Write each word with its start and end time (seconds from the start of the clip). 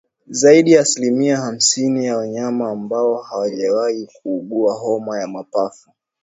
Zaidi 0.27 0.71
ya 0.71 0.81
asilimia 0.81 1.37
hamsini 1.37 2.05
ya 2.05 2.17
wanyama 2.17 2.69
ambao 2.71 3.21
hawajawahi 3.21 4.07
kuugua 4.21 4.73
homa 4.73 5.19
ya 5.19 5.27
mapafu 5.27 5.91